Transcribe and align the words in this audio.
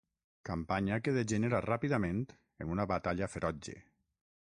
Campanya 0.47 0.97
que 1.09 1.13
degenera 1.17 1.61
ràpidament 1.67 2.25
en 2.65 2.75
una 2.79 2.91
batalla 2.97 3.33
ferotge. 3.37 3.81